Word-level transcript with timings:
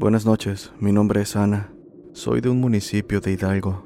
Buenas 0.00 0.24
noches, 0.24 0.72
mi 0.80 0.92
nombre 0.92 1.20
es 1.20 1.36
Ana. 1.36 1.74
Soy 2.14 2.40
de 2.40 2.48
un 2.48 2.58
municipio 2.58 3.20
de 3.20 3.32
Hidalgo. 3.32 3.84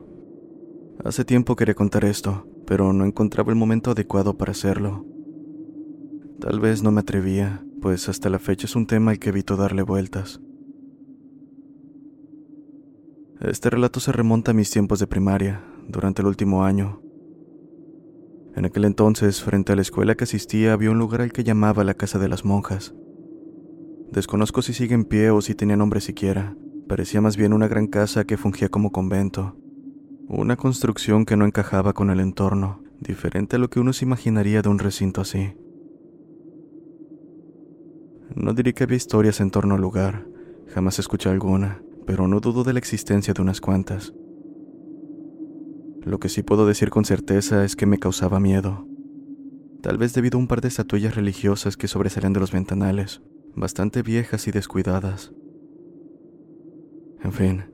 Hace 1.04 1.24
tiempo 1.24 1.56
quería 1.56 1.74
contar 1.74 2.04
esto, 2.04 2.46
pero 2.68 2.92
no 2.92 3.04
encontraba 3.04 3.50
el 3.50 3.58
momento 3.58 3.90
adecuado 3.90 4.38
para 4.38 4.52
hacerlo. 4.52 5.04
Tal 6.38 6.60
vez 6.60 6.84
no 6.84 6.92
me 6.92 7.00
atrevía, 7.00 7.66
pues 7.82 8.08
hasta 8.08 8.30
la 8.30 8.38
fecha 8.38 8.66
es 8.66 8.76
un 8.76 8.86
tema 8.86 9.10
al 9.10 9.18
que 9.18 9.30
evito 9.30 9.56
darle 9.56 9.82
vueltas. 9.82 10.40
Este 13.40 13.68
relato 13.68 13.98
se 13.98 14.12
remonta 14.12 14.52
a 14.52 14.54
mis 14.54 14.70
tiempos 14.70 15.00
de 15.00 15.08
primaria, 15.08 15.64
durante 15.88 16.22
el 16.22 16.28
último 16.28 16.64
año. 16.64 17.02
En 18.54 18.64
aquel 18.66 18.84
entonces, 18.84 19.42
frente 19.42 19.72
a 19.72 19.76
la 19.76 19.82
escuela 19.82 20.14
que 20.14 20.22
asistía, 20.22 20.74
había 20.74 20.92
un 20.92 20.98
lugar 21.00 21.22
al 21.22 21.32
que 21.32 21.42
llamaba 21.42 21.82
la 21.82 21.94
Casa 21.94 22.20
de 22.20 22.28
las 22.28 22.44
Monjas. 22.44 22.94
Desconozco 24.14 24.62
si 24.62 24.72
sigue 24.72 24.94
en 24.94 25.04
pie 25.04 25.30
o 25.30 25.40
si 25.40 25.56
tenía 25.56 25.76
nombre 25.76 26.00
siquiera. 26.00 26.56
Parecía 26.86 27.20
más 27.20 27.36
bien 27.36 27.52
una 27.52 27.66
gran 27.66 27.88
casa 27.88 28.24
que 28.24 28.36
fungía 28.36 28.68
como 28.68 28.92
convento. 28.92 29.56
Una 30.28 30.56
construcción 30.56 31.26
que 31.26 31.36
no 31.36 31.44
encajaba 31.44 31.94
con 31.94 32.10
el 32.10 32.20
entorno, 32.20 32.84
diferente 33.00 33.56
a 33.56 33.58
lo 33.58 33.70
que 33.70 33.80
uno 33.80 33.92
se 33.92 34.04
imaginaría 34.04 34.62
de 34.62 34.68
un 34.68 34.78
recinto 34.78 35.20
así. 35.20 35.56
No 38.36 38.54
diré 38.54 38.72
que 38.72 38.84
había 38.84 38.96
historias 38.96 39.40
en 39.40 39.50
torno 39.50 39.74
al 39.74 39.80
lugar, 39.80 40.28
jamás 40.68 41.00
escuché 41.00 41.28
alguna, 41.28 41.82
pero 42.06 42.28
no 42.28 42.38
dudo 42.38 42.62
de 42.62 42.72
la 42.72 42.78
existencia 42.78 43.34
de 43.34 43.42
unas 43.42 43.60
cuantas. 43.60 44.14
Lo 46.04 46.20
que 46.20 46.28
sí 46.28 46.44
puedo 46.44 46.66
decir 46.66 46.90
con 46.90 47.04
certeza 47.04 47.64
es 47.64 47.74
que 47.74 47.86
me 47.86 47.98
causaba 47.98 48.38
miedo, 48.38 48.86
tal 49.82 49.98
vez 49.98 50.14
debido 50.14 50.38
a 50.38 50.40
un 50.40 50.46
par 50.46 50.60
de 50.60 50.68
estatuillas 50.68 51.16
religiosas 51.16 51.76
que 51.76 51.88
sobresalían 51.88 52.32
de 52.32 52.40
los 52.40 52.52
ventanales, 52.52 53.20
bastante 53.56 54.02
viejas 54.02 54.48
y 54.48 54.50
descuidadas. 54.50 55.32
En 57.22 57.32
fin, 57.32 57.64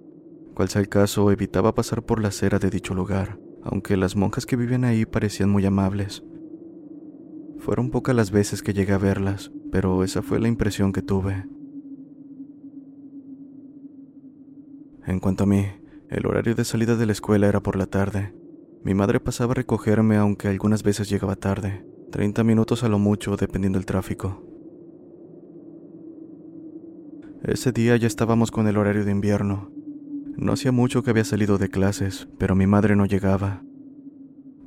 cual 0.54 0.68
sea 0.68 0.80
el 0.80 0.88
caso, 0.88 1.30
evitaba 1.30 1.74
pasar 1.74 2.04
por 2.04 2.20
la 2.20 2.28
acera 2.28 2.58
de 2.58 2.70
dicho 2.70 2.94
lugar, 2.94 3.38
aunque 3.62 3.96
las 3.96 4.16
monjas 4.16 4.46
que 4.46 4.56
vivían 4.56 4.84
ahí 4.84 5.06
parecían 5.06 5.50
muy 5.50 5.64
amables. 5.66 6.22
Fueron 7.58 7.90
pocas 7.90 8.14
las 8.14 8.30
veces 8.30 8.62
que 8.62 8.72
llegué 8.72 8.92
a 8.92 8.98
verlas, 8.98 9.52
pero 9.70 10.02
esa 10.04 10.22
fue 10.22 10.40
la 10.40 10.48
impresión 10.48 10.92
que 10.92 11.02
tuve. 11.02 11.46
En 15.06 15.18
cuanto 15.18 15.44
a 15.44 15.46
mí, 15.46 15.66
el 16.08 16.26
horario 16.26 16.54
de 16.54 16.64
salida 16.64 16.96
de 16.96 17.06
la 17.06 17.12
escuela 17.12 17.48
era 17.48 17.60
por 17.60 17.76
la 17.76 17.86
tarde. 17.86 18.34
Mi 18.82 18.94
madre 18.94 19.20
pasaba 19.20 19.52
a 19.52 19.54
recogerme 19.56 20.16
aunque 20.16 20.48
algunas 20.48 20.82
veces 20.82 21.10
llegaba 21.10 21.36
tarde, 21.36 21.84
30 22.10 22.44
minutos 22.44 22.82
a 22.82 22.88
lo 22.88 22.98
mucho 22.98 23.36
dependiendo 23.36 23.78
del 23.78 23.86
tráfico. 23.86 24.49
Ese 27.50 27.72
día 27.72 27.96
ya 27.96 28.06
estábamos 28.06 28.52
con 28.52 28.68
el 28.68 28.76
horario 28.76 29.04
de 29.04 29.10
invierno. 29.10 29.72
No 30.36 30.52
hacía 30.52 30.70
mucho 30.70 31.02
que 31.02 31.10
había 31.10 31.24
salido 31.24 31.58
de 31.58 31.68
clases, 31.68 32.28
pero 32.38 32.54
mi 32.54 32.68
madre 32.68 32.94
no 32.94 33.06
llegaba. 33.06 33.64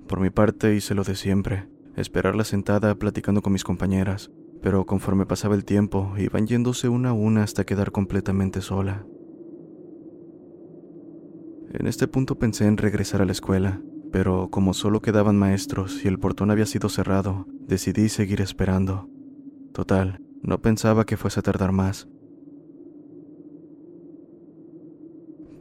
Por 0.05 0.19
mi 0.19 0.29
parte 0.29 0.75
hice 0.75 0.93
lo 0.93 1.05
de 1.05 1.15
siempre, 1.15 1.69
esperarla 1.95 2.43
sentada 2.43 2.93
platicando 2.95 3.41
con 3.41 3.53
mis 3.53 3.63
compañeras, 3.63 4.31
pero 4.61 4.85
conforme 4.85 5.25
pasaba 5.25 5.55
el 5.55 5.63
tiempo 5.63 6.13
iban 6.17 6.45
yéndose 6.45 6.89
una 6.89 7.11
a 7.11 7.13
una 7.13 7.43
hasta 7.43 7.63
quedar 7.63 7.93
completamente 7.93 8.59
sola. 8.59 9.05
En 11.71 11.87
este 11.87 12.09
punto 12.09 12.37
pensé 12.37 12.65
en 12.65 12.75
regresar 12.75 13.21
a 13.21 13.25
la 13.25 13.31
escuela, 13.31 13.81
pero 14.11 14.49
como 14.51 14.73
solo 14.73 15.01
quedaban 15.01 15.37
maestros 15.37 16.03
y 16.03 16.09
el 16.09 16.19
portón 16.19 16.51
había 16.51 16.65
sido 16.65 16.89
cerrado, 16.89 17.47
decidí 17.65 18.09
seguir 18.09 18.41
esperando. 18.41 19.07
Total, 19.71 20.19
no 20.41 20.61
pensaba 20.61 21.05
que 21.05 21.15
fuese 21.15 21.39
a 21.39 21.43
tardar 21.43 21.71
más, 21.71 22.09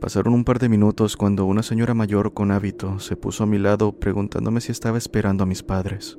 Pasaron 0.02 0.34
un 0.34 0.42
par 0.42 0.58
de 0.58 0.68
minutos 0.68 1.16
cuando 1.16 1.44
una 1.44 1.62
señora 1.62 1.94
mayor 1.94 2.34
con 2.34 2.50
hábito 2.50 2.98
se 2.98 3.14
puso 3.14 3.44
a 3.44 3.46
mi 3.46 3.56
lado 3.56 4.00
preguntándome 4.00 4.60
si 4.60 4.72
estaba 4.72 4.98
esperando 4.98 5.44
a 5.44 5.46
mis 5.46 5.62
padres. 5.62 6.18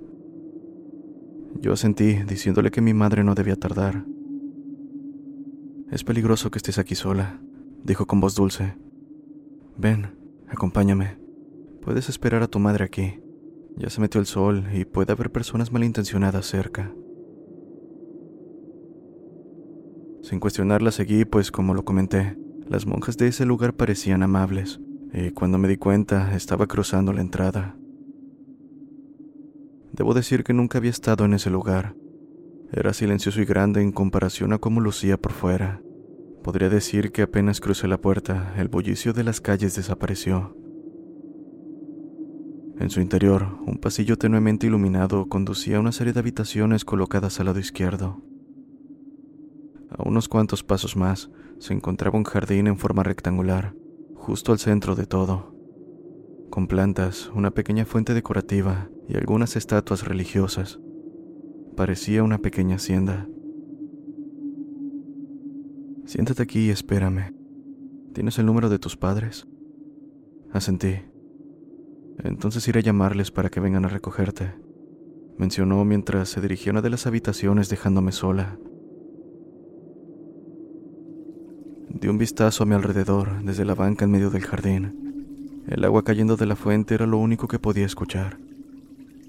Yo 1.60 1.74
asentí, 1.74 2.24
diciéndole 2.24 2.72
que 2.72 2.80
mi 2.80 2.94
madre 2.94 3.26
no 3.26 3.36
debía 3.36 3.58
tardar. 3.58 4.06
Es 5.92 6.06
peligroso 6.06 6.50
que 6.50 6.60
estés 6.60 6.78
aquí 6.78 6.96
sola, 6.96 7.42
dijo 7.84 8.08
con 8.08 8.22
voz 8.22 8.36
dulce. 8.36 8.78
Ven, 9.78 10.16
acompáñame. 10.48 11.20
Puedes 11.82 12.08
esperar 12.08 12.42
a 12.42 12.48
tu 12.48 12.60
madre 12.60 12.86
aquí. 12.86 13.20
Ya 13.76 13.90
se 13.90 14.00
metió 14.00 14.22
el 14.22 14.28
sol 14.28 14.64
y 14.74 14.86
puede 14.86 15.12
haber 15.12 15.30
personas 15.30 15.74
malintencionadas 15.74 16.46
cerca. 16.46 16.96
Sin 20.22 20.40
cuestionarla 20.40 20.92
seguí, 20.92 21.26
pues 21.26 21.52
como 21.52 21.74
lo 21.74 21.84
comenté, 21.84 22.38
las 22.74 22.88
monjas 22.88 23.18
de 23.18 23.28
ese 23.28 23.46
lugar 23.46 23.76
parecían 23.76 24.24
amables, 24.24 24.80
y 25.14 25.30
cuando 25.30 25.60
me 25.60 25.68
di 25.68 25.78
cuenta 25.78 26.36
estaba 26.36 26.66
cruzando 26.66 27.14
la 27.14 27.22
entrada. 27.22 27.78
Debo 29.92 30.16
decir 30.16 30.44
que 30.44 30.54
nunca 30.54 30.80
había 30.80 30.90
estado 30.90 31.24
en 31.24 31.36
ese 31.36 31.52
lugar. 31.52 31.96
Era 32.72 32.94
silencioso 32.94 33.40
y 33.42 33.46
grande 33.46 33.84
en 33.84 33.92
comparación 33.92 34.54
a 34.54 34.58
cómo 34.58 34.82
lucía 34.82 35.22
por 35.22 35.34
fuera. 35.34 35.84
Podría 36.44 36.68
decir 36.68 37.12
que 37.12 37.22
apenas 37.22 37.62
crucé 37.62 37.88
la 37.88 38.02
puerta, 38.02 38.56
el 38.58 38.70
bullicio 38.70 39.14
de 39.14 39.24
las 39.24 39.40
calles 39.40 39.76
desapareció. 39.76 40.58
En 42.80 42.90
su 42.90 43.02
interior, 43.02 43.60
un 43.68 43.78
pasillo 43.78 44.18
tenuemente 44.18 44.66
iluminado 44.66 45.30
conducía 45.30 45.78
a 45.78 45.80
una 45.80 45.92
serie 45.92 46.14
de 46.14 46.22
habitaciones 46.22 46.86
colocadas 46.86 47.40
al 47.40 47.46
lado 47.46 47.60
izquierdo. 47.60 48.33
A 49.98 50.08
unos 50.08 50.28
cuantos 50.28 50.64
pasos 50.64 50.96
más 50.96 51.30
se 51.60 51.74
encontraba 51.74 52.18
un 52.18 52.24
jardín 52.24 52.68
en 52.68 52.78
forma 52.78 53.04
rectangular, 53.04 53.76
justo 54.16 54.52
al 54.52 54.60
centro 54.60 54.96
de 54.96 55.06
todo, 55.06 55.54
con 56.50 56.68
plantas, 56.68 57.32
una 57.36 57.52
pequeña 57.52 57.86
fuente 57.86 58.14
decorativa 58.14 58.90
y 59.08 59.18
algunas 59.18 59.56
estatuas 59.56 60.06
religiosas. 60.06 60.80
Parecía 61.76 62.24
una 62.24 62.40
pequeña 62.40 62.78
hacienda. 62.78 63.28
Siéntate 66.06 66.44
aquí 66.44 66.68
y 66.68 66.70
espérame. 66.70 67.34
¿Tienes 68.14 68.38
el 68.40 68.46
número 68.46 68.70
de 68.70 68.80
tus 68.80 68.98
padres? 68.98 69.48
Asentí. 70.52 71.00
Entonces 72.20 72.68
iré 72.68 72.80
a 72.80 72.84
llamarles 72.84 73.32
para 73.32 73.50
que 73.50 73.60
vengan 73.60 73.86
a 73.86 73.90
recogerte, 73.90 74.54
mencionó 75.38 75.84
mientras 75.86 76.30
se 76.30 76.42
dirigía 76.42 76.72
a 76.72 76.74
una 76.74 76.82
de 76.82 76.92
las 76.92 77.08
habitaciones 77.08 77.70
dejándome 77.70 78.12
sola. 78.12 78.60
Di 81.94 82.08
un 82.08 82.18
vistazo 82.18 82.64
a 82.64 82.66
mi 82.66 82.74
alrededor 82.74 83.44
desde 83.44 83.66
la 83.66 83.76
banca 83.76 84.06
en 84.06 84.12
medio 84.12 84.32
del 84.32 84.42
jardín. 84.42 85.64
El 85.68 85.86
agua 85.86 86.04
cayendo 86.04 86.36
de 86.36 86.48
la 86.48 86.56
fuente 86.56 86.96
era 86.96 87.06
lo 87.06 87.20
único 87.20 87.48
que 87.48 87.60
podía 87.60 87.86
escuchar. 87.86 88.40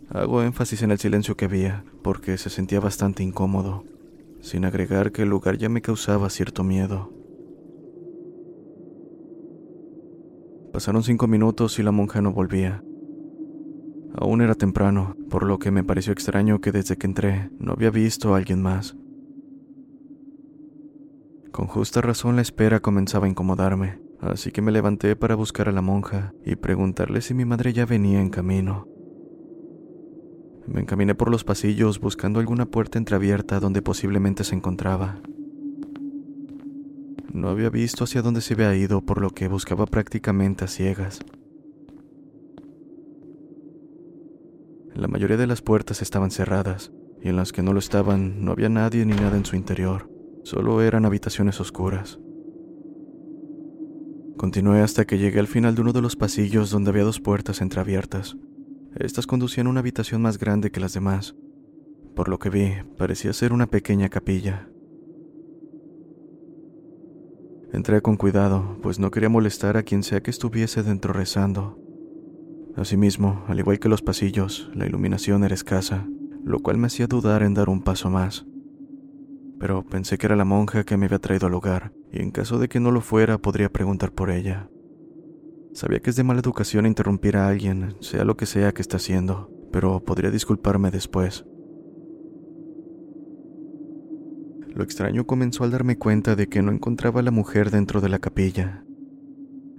Hago 0.08 0.42
énfasis 0.42 0.82
en 0.82 0.90
el 0.90 0.98
silencio 0.98 1.36
que 1.36 1.44
había, 1.44 1.84
porque 2.02 2.38
se 2.38 2.48
sentía 2.48 2.80
bastante 2.80 3.22
incómodo, 3.22 3.84
sin 4.40 4.64
agregar 4.64 5.12
que 5.12 5.22
el 5.22 5.28
lugar 5.28 5.58
ya 5.58 5.68
me 5.68 5.82
causaba 5.82 6.30
cierto 6.30 6.64
miedo. 6.64 7.12
Pasaron 10.72 11.02
cinco 11.02 11.26
minutos 11.26 11.78
y 11.78 11.82
la 11.82 11.92
monja 11.92 12.22
no 12.22 12.32
volvía. 12.32 12.82
Aún 14.16 14.40
era 14.40 14.54
temprano, 14.54 15.16
por 15.28 15.44
lo 15.44 15.58
que 15.58 15.70
me 15.70 15.84
pareció 15.84 16.14
extraño 16.14 16.62
que 16.62 16.72
desde 16.72 16.96
que 16.96 17.06
entré 17.06 17.50
no 17.58 17.72
había 17.72 17.90
visto 17.90 18.34
a 18.34 18.38
alguien 18.38 18.62
más. 18.62 18.96
Con 21.54 21.68
justa 21.68 22.00
razón 22.00 22.34
la 22.34 22.42
espera 22.42 22.80
comenzaba 22.80 23.26
a 23.26 23.28
incomodarme, 23.28 24.00
así 24.20 24.50
que 24.50 24.60
me 24.60 24.72
levanté 24.72 25.14
para 25.14 25.36
buscar 25.36 25.68
a 25.68 25.72
la 25.72 25.82
monja 25.82 26.34
y 26.44 26.56
preguntarle 26.56 27.20
si 27.20 27.32
mi 27.32 27.44
madre 27.44 27.72
ya 27.72 27.86
venía 27.86 28.20
en 28.20 28.28
camino. 28.28 28.88
Me 30.66 30.80
encaminé 30.80 31.14
por 31.14 31.30
los 31.30 31.44
pasillos 31.44 32.00
buscando 32.00 32.40
alguna 32.40 32.66
puerta 32.66 32.98
entreabierta 32.98 33.60
donde 33.60 33.82
posiblemente 33.82 34.42
se 34.42 34.56
encontraba. 34.56 35.20
No 37.32 37.50
había 37.50 37.70
visto 37.70 38.02
hacia 38.02 38.20
dónde 38.20 38.40
se 38.40 38.54
había 38.54 38.74
ido, 38.74 39.02
por 39.02 39.20
lo 39.20 39.30
que 39.30 39.46
buscaba 39.46 39.86
prácticamente 39.86 40.64
a 40.64 40.66
ciegas. 40.66 41.20
La 44.92 45.06
mayoría 45.06 45.36
de 45.36 45.46
las 45.46 45.62
puertas 45.62 46.02
estaban 46.02 46.32
cerradas, 46.32 46.90
y 47.22 47.28
en 47.28 47.36
las 47.36 47.52
que 47.52 47.62
no 47.62 47.72
lo 47.72 47.78
estaban 47.78 48.44
no 48.44 48.50
había 48.50 48.68
nadie 48.68 49.06
ni 49.06 49.14
nada 49.14 49.36
en 49.36 49.44
su 49.44 49.54
interior, 49.54 50.12
solo 50.44 50.80
eran 50.82 51.04
habitaciones 51.04 51.60
oscuras. 51.60 52.20
Continué 54.36 54.82
hasta 54.82 55.04
que 55.04 55.18
llegué 55.18 55.40
al 55.40 55.46
final 55.46 55.74
de 55.74 55.80
uno 55.80 55.92
de 55.92 56.02
los 56.02 56.16
pasillos 56.16 56.70
donde 56.70 56.90
había 56.90 57.02
dos 57.02 57.20
puertas 57.20 57.60
entreabiertas. 57.60 58.36
Estas 58.94 59.26
conducían 59.26 59.66
a 59.66 59.70
una 59.70 59.80
habitación 59.80 60.22
más 60.22 60.38
grande 60.38 60.70
que 60.70 60.80
las 60.80 60.92
demás. 60.92 61.34
Por 62.14 62.28
lo 62.28 62.38
que 62.38 62.50
vi, 62.50 62.72
parecía 62.96 63.32
ser 63.32 63.52
una 63.52 63.66
pequeña 63.66 64.08
capilla. 64.08 64.68
Entré 67.72 68.02
con 68.02 68.16
cuidado, 68.16 68.78
pues 68.82 69.00
no 69.00 69.10
quería 69.10 69.28
molestar 69.28 69.76
a 69.76 69.82
quien 69.82 70.04
sea 70.04 70.22
que 70.22 70.30
estuviese 70.30 70.84
dentro 70.84 71.12
rezando. 71.12 71.76
Asimismo, 72.76 73.44
al 73.48 73.58
igual 73.58 73.78
que 73.80 73.88
los 73.88 74.02
pasillos, 74.02 74.70
la 74.74 74.86
iluminación 74.86 75.42
era 75.42 75.54
escasa, 75.54 76.06
lo 76.44 76.60
cual 76.60 76.76
me 76.76 76.86
hacía 76.88 77.06
dudar 77.06 77.42
en 77.42 77.54
dar 77.54 77.68
un 77.68 77.82
paso 77.82 78.10
más. 78.10 78.46
Pero 79.64 79.82
pensé 79.82 80.18
que 80.18 80.26
era 80.26 80.36
la 80.36 80.44
monja 80.44 80.84
que 80.84 80.98
me 80.98 81.06
había 81.06 81.20
traído 81.20 81.46
al 81.46 81.52
lugar, 81.52 81.90
y 82.12 82.20
en 82.20 82.32
caso 82.32 82.58
de 82.58 82.68
que 82.68 82.80
no 82.80 82.90
lo 82.90 83.00
fuera, 83.00 83.38
podría 83.38 83.72
preguntar 83.72 84.12
por 84.12 84.30
ella. 84.30 84.68
Sabía 85.72 86.00
que 86.00 86.10
es 86.10 86.16
de 86.16 86.22
mala 86.22 86.40
educación 86.40 86.84
interrumpir 86.84 87.38
a 87.38 87.48
alguien, 87.48 87.96
sea 88.00 88.24
lo 88.24 88.36
que 88.36 88.44
sea 88.44 88.74
que 88.74 88.82
está 88.82 88.98
haciendo, 88.98 89.50
pero 89.72 90.04
podría 90.04 90.30
disculparme 90.30 90.90
después. 90.90 91.46
Lo 94.68 94.84
extraño 94.84 95.26
comenzó 95.26 95.64
al 95.64 95.70
darme 95.70 95.96
cuenta 95.96 96.36
de 96.36 96.46
que 96.50 96.60
no 96.60 96.70
encontraba 96.70 97.20
a 97.20 97.22
la 97.22 97.30
mujer 97.30 97.70
dentro 97.70 98.02
de 98.02 98.10
la 98.10 98.18
capilla. 98.18 98.84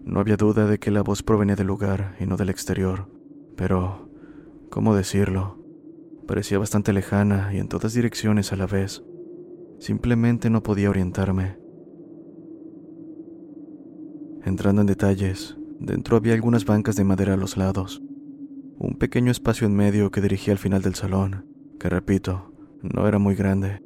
No 0.04 0.20
había 0.20 0.36
duda 0.36 0.66
de 0.66 0.80
que 0.80 0.90
la 0.90 1.04
voz 1.04 1.22
provenía 1.22 1.56
del 1.56 1.68
lugar 1.68 2.16
y 2.20 2.26
no 2.26 2.38
del 2.38 2.50
exterior, 2.50 3.08
pero, 3.56 4.10
¿cómo 4.72 4.96
decirlo? 4.96 5.64
Parecía 6.28 6.58
bastante 6.58 6.92
lejana 6.92 7.52
y 7.54 7.60
en 7.60 7.68
todas 7.68 7.94
direcciones 7.94 8.52
a 8.52 8.56
la 8.56 8.66
vez. 8.66 9.04
Simplemente 9.80 10.50
no 10.50 10.64
podía 10.64 10.90
orientarme. 10.90 11.58
Entrando 14.44 14.82
en 14.82 14.88
detalles, 14.88 15.58
dentro 15.80 16.18
había 16.18 16.34
algunas 16.34 16.66
bancas 16.66 16.96
de 16.96 17.04
madera 17.04 17.34
a 17.34 17.38
los 17.38 17.58
lados, 17.58 18.02
un 18.78 18.96
pequeño 18.98 19.32
espacio 19.32 19.66
en 19.68 19.76
medio 19.76 20.12
que 20.12 20.22
dirigía 20.22 20.54
al 20.54 20.60
final 20.60 20.82
del 20.82 20.96
salón, 20.96 21.46
que 21.80 21.90
repito, 21.90 22.54
no 22.82 23.08
era 23.08 23.20
muy 23.20 23.36
grande. 23.36 23.82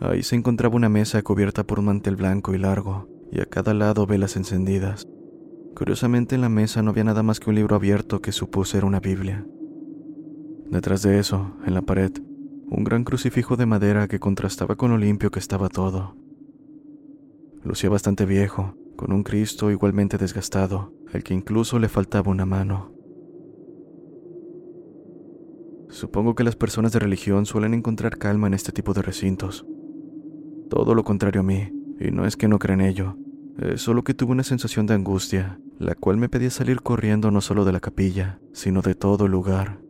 Ahí 0.00 0.22
se 0.22 0.36
encontraba 0.36 0.76
una 0.76 0.88
mesa 0.88 1.22
cubierta 1.22 1.64
por 1.64 1.78
un 1.78 1.86
mantel 1.86 2.16
blanco 2.16 2.54
y 2.54 2.58
largo, 2.58 3.08
y 3.30 3.40
a 3.40 3.46
cada 3.46 3.72
lado 3.72 4.06
velas 4.06 4.36
encendidas. 4.36 5.06
Curiosamente 5.74 6.34
en 6.34 6.42
la 6.42 6.48
mesa 6.48 6.82
no 6.82 6.90
había 6.90 7.04
nada 7.04 7.22
más 7.22 7.40
que 7.40 7.48
un 7.48 7.56
libro 7.56 7.76
abierto 7.76 8.20
que 8.20 8.32
supuse 8.32 8.76
era 8.76 8.86
una 8.86 9.00
Biblia. 9.00 9.46
Detrás 10.70 11.02
de 11.02 11.18
eso, 11.18 11.56
en 11.64 11.74
la 11.74 11.82
pared, 11.82 12.12
un 12.74 12.84
gran 12.84 13.04
crucifijo 13.04 13.56
de 13.56 13.66
madera 13.66 14.08
que 14.08 14.18
contrastaba 14.18 14.76
con 14.76 14.90
lo 14.90 14.96
limpio 14.96 15.30
que 15.30 15.38
estaba 15.38 15.68
todo. 15.68 16.16
Lucía 17.62 17.90
bastante 17.90 18.24
viejo, 18.24 18.74
con 18.96 19.12
un 19.12 19.24
Cristo 19.24 19.70
igualmente 19.70 20.16
desgastado, 20.16 20.94
al 21.12 21.22
que 21.22 21.34
incluso 21.34 21.78
le 21.78 21.90
faltaba 21.90 22.30
una 22.30 22.46
mano. 22.46 22.94
Supongo 25.90 26.34
que 26.34 26.44
las 26.44 26.56
personas 26.56 26.92
de 26.92 27.00
religión 27.00 27.44
suelen 27.44 27.74
encontrar 27.74 28.16
calma 28.16 28.46
en 28.46 28.54
este 28.54 28.72
tipo 28.72 28.94
de 28.94 29.02
recintos, 29.02 29.66
todo 30.70 30.94
lo 30.94 31.04
contrario 31.04 31.42
a 31.42 31.44
mí, 31.44 31.70
y 32.00 32.10
no 32.10 32.24
es 32.24 32.38
que 32.38 32.48
no 32.48 32.58
crea 32.58 32.74
en 32.74 32.80
ello, 32.80 33.18
es 33.58 33.82
solo 33.82 34.02
que 34.02 34.14
tuve 34.14 34.32
una 34.32 34.44
sensación 34.44 34.86
de 34.86 34.94
angustia, 34.94 35.60
la 35.78 35.94
cual 35.94 36.16
me 36.16 36.30
pedía 36.30 36.48
salir 36.48 36.80
corriendo 36.80 37.30
no 37.30 37.42
solo 37.42 37.66
de 37.66 37.72
la 37.72 37.80
capilla, 37.80 38.40
sino 38.54 38.80
de 38.80 38.94
todo 38.94 39.26
el 39.26 39.32
lugar. 39.32 39.82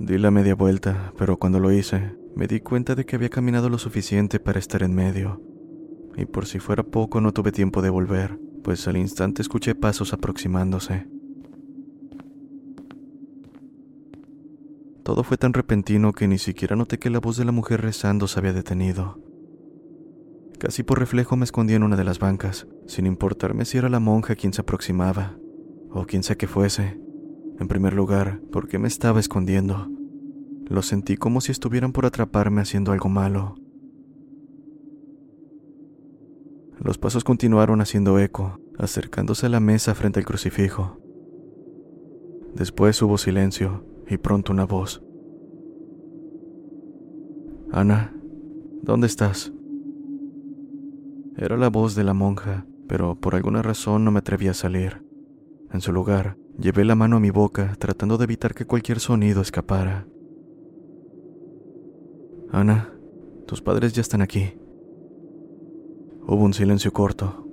Di 0.00 0.16
la 0.16 0.30
media 0.30 0.54
vuelta, 0.54 1.12
pero 1.18 1.40
cuando 1.40 1.58
lo 1.58 1.72
hice, 1.72 2.14
me 2.36 2.46
di 2.46 2.60
cuenta 2.60 2.94
de 2.94 3.04
que 3.04 3.16
había 3.16 3.30
caminado 3.30 3.68
lo 3.68 3.78
suficiente 3.78 4.38
para 4.38 4.60
estar 4.60 4.84
en 4.84 4.94
medio. 4.94 5.42
Y 6.16 6.24
por 6.24 6.46
si 6.46 6.60
fuera 6.60 6.84
poco 6.84 7.20
no 7.20 7.32
tuve 7.32 7.50
tiempo 7.50 7.82
de 7.82 7.90
volver, 7.90 8.38
pues 8.62 8.86
al 8.86 8.96
instante 8.96 9.42
escuché 9.42 9.74
pasos 9.74 10.12
aproximándose. 10.12 11.08
Todo 15.02 15.24
fue 15.24 15.36
tan 15.36 15.52
repentino 15.52 16.12
que 16.12 16.28
ni 16.28 16.38
siquiera 16.38 16.76
noté 16.76 17.00
que 17.00 17.10
la 17.10 17.18
voz 17.18 17.36
de 17.36 17.44
la 17.44 17.52
mujer 17.52 17.80
rezando 17.80 18.28
se 18.28 18.38
había 18.38 18.52
detenido. 18.52 19.18
Casi 20.60 20.84
por 20.84 21.00
reflejo 21.00 21.34
me 21.34 21.44
escondí 21.44 21.74
en 21.74 21.82
una 21.82 21.96
de 21.96 22.04
las 22.04 22.20
bancas, 22.20 22.68
sin 22.86 23.04
importarme 23.06 23.64
si 23.64 23.78
era 23.78 23.88
la 23.88 23.98
monja 23.98 24.36
quien 24.36 24.52
se 24.52 24.60
aproximaba, 24.60 25.36
o 25.90 26.06
quien 26.06 26.22
sea 26.22 26.36
que 26.36 26.46
fuese. 26.46 27.07
En 27.58 27.68
primer 27.68 27.92
lugar, 27.92 28.40
¿por 28.52 28.68
qué 28.68 28.78
me 28.78 28.88
estaba 28.88 29.20
escondiendo? 29.20 29.88
Lo 30.66 30.82
sentí 30.82 31.16
como 31.16 31.40
si 31.40 31.50
estuvieran 31.50 31.92
por 31.92 32.06
atraparme 32.06 32.60
haciendo 32.60 32.92
algo 32.92 33.08
malo. 33.08 33.56
Los 36.78 36.98
pasos 36.98 37.24
continuaron 37.24 37.80
haciendo 37.80 38.18
eco, 38.18 38.60
acercándose 38.78 39.46
a 39.46 39.48
la 39.48 39.60
mesa 39.60 39.94
frente 39.94 40.20
al 40.20 40.26
crucifijo. 40.26 41.00
Después 42.54 43.00
hubo 43.02 43.18
silencio, 43.18 43.84
y 44.08 44.16
pronto 44.16 44.52
una 44.52 44.64
voz. 44.64 45.02
Ana, 47.72 48.14
¿dónde 48.82 49.06
estás? 49.06 49.52
Era 51.36 51.56
la 51.56 51.68
voz 51.68 51.94
de 51.94 52.04
la 52.04 52.14
monja, 52.14 52.66
pero 52.86 53.16
por 53.16 53.34
alguna 53.34 53.62
razón 53.62 54.04
no 54.04 54.10
me 54.10 54.20
atreví 54.20 54.48
a 54.48 54.54
salir. 54.54 55.04
En 55.72 55.80
su 55.80 55.92
lugar, 55.92 56.38
llevé 56.58 56.84
la 56.84 56.94
mano 56.94 57.16
a 57.16 57.20
mi 57.20 57.30
boca 57.30 57.76
tratando 57.78 58.18
de 58.18 58.24
evitar 58.24 58.54
que 58.54 58.66
cualquier 58.66 59.00
sonido 59.00 59.40
escapara. 59.40 60.06
Ana, 62.50 62.92
tus 63.46 63.62
padres 63.62 63.92
ya 63.92 64.00
están 64.00 64.22
aquí. 64.22 64.58
Hubo 66.26 66.44
un 66.44 66.54
silencio 66.54 66.92
corto. 66.92 67.46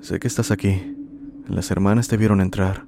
Sé 0.00 0.18
que 0.20 0.28
estás 0.28 0.50
aquí. 0.50 0.96
Las 1.48 1.70
hermanas 1.70 2.08
te 2.08 2.16
vieron 2.16 2.40
entrar. 2.40 2.86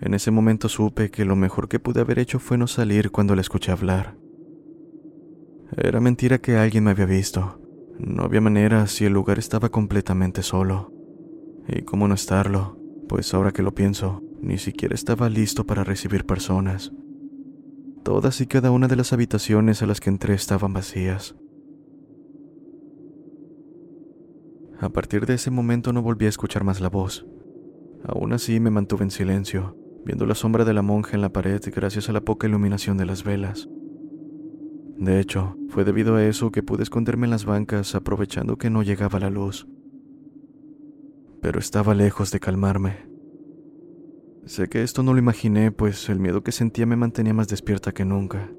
En 0.00 0.12
ese 0.14 0.30
momento 0.30 0.68
supe 0.68 1.10
que 1.10 1.24
lo 1.24 1.36
mejor 1.36 1.68
que 1.68 1.80
pude 1.80 2.00
haber 2.00 2.18
hecho 2.18 2.38
fue 2.38 2.58
no 2.58 2.66
salir 2.66 3.10
cuando 3.10 3.34
la 3.34 3.40
escuché 3.40 3.72
hablar. 3.72 4.16
Era 5.76 6.00
mentira 6.00 6.38
que 6.38 6.56
alguien 6.56 6.84
me 6.84 6.90
había 6.90 7.06
visto. 7.06 7.60
No 7.98 8.24
había 8.24 8.40
manera 8.40 8.86
si 8.86 9.06
el 9.06 9.14
lugar 9.14 9.38
estaba 9.38 9.70
completamente 9.70 10.42
solo. 10.42 10.95
Y 11.68 11.82
cómo 11.82 12.08
no 12.08 12.14
estarlo, 12.14 12.78
pues 13.08 13.32
ahora 13.34 13.52
que 13.52 13.62
lo 13.62 13.74
pienso, 13.74 14.22
ni 14.40 14.58
siquiera 14.58 14.94
estaba 14.94 15.28
listo 15.28 15.66
para 15.66 15.84
recibir 15.84 16.24
personas. 16.24 16.92
Todas 18.04 18.40
y 18.40 18.46
cada 18.46 18.70
una 18.70 18.86
de 18.86 18.96
las 18.96 19.12
habitaciones 19.12 19.82
a 19.82 19.86
las 19.86 20.00
que 20.00 20.10
entré 20.10 20.34
estaban 20.34 20.72
vacías. 20.72 21.34
A 24.78 24.90
partir 24.90 25.26
de 25.26 25.34
ese 25.34 25.50
momento 25.50 25.92
no 25.92 26.02
volví 26.02 26.26
a 26.26 26.28
escuchar 26.28 26.62
más 26.62 26.80
la 26.80 26.90
voz. 26.90 27.26
Aún 28.04 28.32
así 28.32 28.60
me 28.60 28.70
mantuve 28.70 29.04
en 29.04 29.10
silencio, 29.10 29.76
viendo 30.04 30.26
la 30.26 30.34
sombra 30.34 30.64
de 30.64 30.74
la 30.74 30.82
monja 30.82 31.16
en 31.16 31.22
la 31.22 31.32
pared 31.32 31.60
gracias 31.74 32.08
a 32.08 32.12
la 32.12 32.20
poca 32.20 32.46
iluminación 32.46 32.96
de 32.96 33.06
las 33.06 33.24
velas. 33.24 33.68
De 34.98 35.18
hecho, 35.18 35.56
fue 35.68 35.84
debido 35.84 36.16
a 36.16 36.24
eso 36.24 36.52
que 36.52 36.62
pude 36.62 36.82
esconderme 36.82 37.26
en 37.26 37.30
las 37.30 37.44
bancas 37.44 37.94
aprovechando 37.94 38.56
que 38.56 38.70
no 38.70 38.82
llegaba 38.82 39.18
la 39.18 39.30
luz. 39.30 39.66
Pero 41.46 41.60
estaba 41.60 41.94
lejos 41.94 42.32
de 42.32 42.40
calmarme. 42.40 43.06
Sé 44.46 44.68
que 44.68 44.82
esto 44.82 45.04
no 45.04 45.12
lo 45.12 45.20
imaginé, 45.20 45.70
pues 45.70 46.08
el 46.08 46.18
miedo 46.18 46.42
que 46.42 46.50
sentía 46.50 46.86
me 46.86 46.96
mantenía 46.96 47.34
más 47.34 47.46
despierta 47.46 47.92
que 47.92 48.04
nunca, 48.04 48.50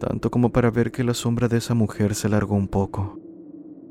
tanto 0.00 0.30
como 0.30 0.50
para 0.50 0.70
ver 0.70 0.92
que 0.92 1.04
la 1.04 1.12
sombra 1.12 1.46
de 1.48 1.58
esa 1.58 1.74
mujer 1.74 2.14
se 2.14 2.28
alargó 2.28 2.54
un 2.54 2.68
poco. 2.68 3.20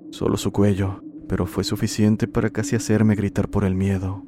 Solo 0.09 0.37
su 0.37 0.51
cuello, 0.51 1.03
pero 1.29 1.45
fue 1.45 1.63
suficiente 1.63 2.27
para 2.27 2.49
casi 2.49 2.75
hacerme 2.75 3.13
gritar 3.13 3.47
por 3.47 3.63
el 3.63 3.75
miedo. 3.75 4.25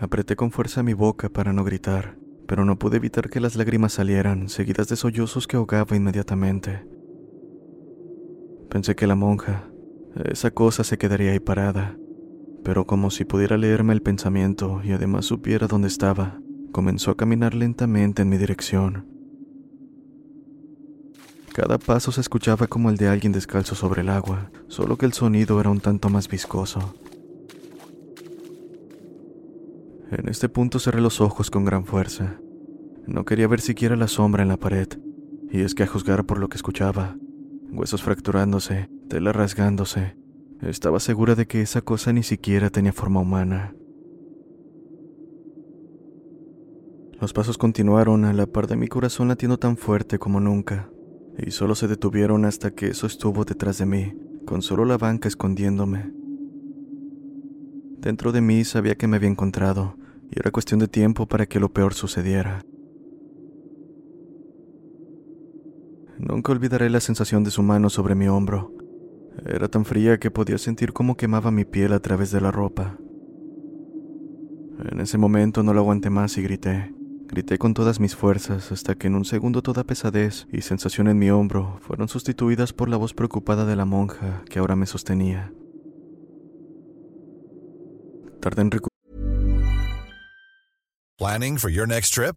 Apreté 0.00 0.34
con 0.34 0.50
fuerza 0.50 0.82
mi 0.82 0.94
boca 0.94 1.28
para 1.28 1.52
no 1.52 1.62
gritar, 1.62 2.18
pero 2.48 2.64
no 2.64 2.80
pude 2.80 2.96
evitar 2.96 3.30
que 3.30 3.38
las 3.38 3.54
lágrimas 3.54 3.92
salieran, 3.92 4.48
seguidas 4.48 4.88
de 4.88 4.96
sollozos 4.96 5.46
que 5.46 5.56
ahogaba 5.56 5.94
inmediatamente. 5.94 6.84
Pensé 8.68 8.96
que 8.96 9.06
la 9.06 9.14
monja, 9.14 9.70
esa 10.24 10.50
cosa 10.50 10.82
se 10.82 10.98
quedaría 10.98 11.32
ahí 11.32 11.40
parada, 11.40 11.96
pero 12.64 12.86
como 12.86 13.10
si 13.10 13.24
pudiera 13.24 13.56
leerme 13.56 13.92
el 13.92 14.02
pensamiento 14.02 14.80
y 14.82 14.92
además 14.92 15.26
supiera 15.26 15.66
dónde 15.66 15.88
estaba, 15.88 16.40
comenzó 16.72 17.10
a 17.10 17.16
caminar 17.16 17.54
lentamente 17.54 18.22
en 18.22 18.28
mi 18.28 18.38
dirección. 18.38 19.06
Cada 21.54 21.78
paso 21.78 22.12
se 22.12 22.20
escuchaba 22.20 22.66
como 22.66 22.90
el 22.90 22.96
de 22.96 23.08
alguien 23.08 23.32
descalzo 23.32 23.74
sobre 23.74 24.02
el 24.02 24.08
agua, 24.08 24.50
solo 24.68 24.96
que 24.98 25.06
el 25.06 25.12
sonido 25.12 25.60
era 25.60 25.70
un 25.70 25.80
tanto 25.80 26.10
más 26.10 26.28
viscoso. 26.28 26.94
En 30.10 30.28
este 30.28 30.48
punto 30.48 30.78
cerré 30.78 31.00
los 31.00 31.20
ojos 31.20 31.50
con 31.50 31.64
gran 31.64 31.84
fuerza. 31.84 32.38
No 33.06 33.24
quería 33.24 33.48
ver 33.48 33.60
siquiera 33.60 33.96
la 33.96 34.08
sombra 34.08 34.42
en 34.42 34.48
la 34.48 34.56
pared, 34.56 34.88
y 35.50 35.60
es 35.60 35.74
que 35.74 35.82
a 35.82 35.86
juzgar 35.86 36.26
por 36.26 36.38
lo 36.38 36.48
que 36.48 36.56
escuchaba, 36.56 37.16
huesos 37.70 38.02
fracturándose, 38.02 38.88
tela 39.08 39.32
rasgándose, 39.32 40.16
estaba 40.62 41.00
segura 41.00 41.34
de 41.34 41.46
que 41.46 41.60
esa 41.60 41.82
cosa 41.82 42.12
ni 42.12 42.22
siquiera 42.22 42.70
tenía 42.70 42.92
forma 42.92 43.20
humana. 43.20 43.74
Los 47.20 47.32
pasos 47.32 47.56
continuaron 47.56 48.24
a 48.24 48.32
la 48.32 48.46
par 48.46 48.66
de 48.66 48.76
mi 48.76 48.88
corazón 48.88 49.28
latiendo 49.28 49.58
tan 49.58 49.76
fuerte 49.76 50.18
como 50.18 50.40
nunca, 50.40 50.90
y 51.38 51.50
solo 51.50 51.74
se 51.74 51.88
detuvieron 51.88 52.44
hasta 52.44 52.70
que 52.72 52.88
eso 52.88 53.06
estuvo 53.06 53.44
detrás 53.44 53.78
de 53.78 53.86
mí, 53.86 54.14
con 54.44 54.62
solo 54.62 54.84
la 54.84 54.98
banca 54.98 55.28
escondiéndome. 55.28 56.12
Dentro 57.98 58.32
de 58.32 58.40
mí 58.40 58.64
sabía 58.64 58.94
que 58.94 59.08
me 59.08 59.16
había 59.16 59.30
encontrado, 59.30 59.96
y 60.30 60.38
era 60.38 60.50
cuestión 60.50 60.80
de 60.80 60.88
tiempo 60.88 61.26
para 61.26 61.46
que 61.46 61.60
lo 61.60 61.72
peor 61.72 61.94
sucediera. 61.94 62.64
Nunca 66.18 66.52
olvidaré 66.52 66.88
la 66.90 67.00
sensación 67.00 67.44
de 67.44 67.50
su 67.50 67.62
mano 67.62 67.90
sobre 67.90 68.14
mi 68.14 68.28
hombro. 68.28 68.72
Era 69.44 69.68
tan 69.68 69.84
fría 69.84 70.18
que 70.18 70.30
podía 70.30 70.58
sentir 70.58 70.92
cómo 70.92 71.16
quemaba 71.16 71.50
mi 71.50 71.64
piel 71.64 71.92
a 71.92 72.00
través 72.00 72.30
de 72.30 72.40
la 72.40 72.50
ropa. 72.50 72.96
En 74.90 75.00
ese 75.00 75.18
momento 75.18 75.62
no 75.62 75.74
lo 75.74 75.80
aguanté 75.80 76.10
más 76.10 76.38
y 76.38 76.42
grité. 76.42 76.94
Grité 77.28 77.58
con 77.58 77.74
todas 77.74 77.98
mis 77.98 78.14
fuerzas 78.14 78.70
hasta 78.70 78.94
que 78.94 79.08
en 79.08 79.14
un 79.16 79.24
segundo 79.24 79.60
toda 79.60 79.84
pesadez 79.84 80.46
y 80.52 80.62
sensación 80.62 81.08
en 81.08 81.18
mi 81.18 81.30
hombro 81.30 81.78
fueron 81.82 82.08
sustituidas 82.08 82.72
por 82.72 82.88
la 82.88 82.96
voz 82.96 83.14
preocupada 83.14 83.66
de 83.66 83.76
la 83.76 83.84
monja 83.84 84.42
que 84.48 84.58
ahora 84.58 84.76
me 84.76 84.86
sostenía. 84.86 85.52
Tardé 88.40 88.62
en 88.62 88.70
Planning 91.18 91.58
for 91.58 91.70
your 91.70 91.88
next 91.88 92.14
trip? 92.14 92.36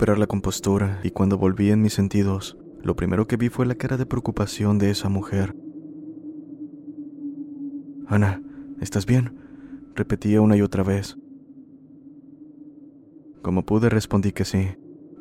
Recuperar 0.00 0.18
la 0.18 0.28
compostura 0.28 0.98
y 1.04 1.10
cuando 1.10 1.36
volví 1.36 1.70
en 1.70 1.82
mis 1.82 1.92
sentidos, 1.92 2.56
lo 2.82 2.96
primero 2.96 3.26
que 3.26 3.36
vi 3.36 3.50
fue 3.50 3.66
la 3.66 3.74
cara 3.74 3.98
de 3.98 4.06
preocupación 4.06 4.78
de 4.78 4.88
esa 4.88 5.10
mujer. 5.10 5.54
Ana, 8.06 8.42
¿estás 8.80 9.04
bien? 9.04 9.36
Repetía 9.94 10.40
una 10.40 10.56
y 10.56 10.62
otra 10.62 10.82
vez. 10.84 11.18
Como 13.42 13.66
pude 13.66 13.90
respondí 13.90 14.32
que 14.32 14.46
sí. 14.46 14.68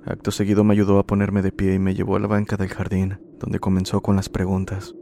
Acto 0.06 0.32
seguido 0.32 0.64
me 0.64 0.76
ayudó 0.76 0.98
a 1.00 1.06
ponerme 1.06 1.42
de 1.42 1.52
pie 1.52 1.74
y 1.74 1.80
me 1.80 1.94
llevó 1.94 2.16
a 2.16 2.22
la 2.22 2.28
banca 2.28 2.56
del 2.56 2.70
jardín, 2.70 3.20
donde 3.38 3.60
comenzó 3.60 4.00
con 4.00 4.16
las 4.16 4.30
preguntas. 4.30 4.96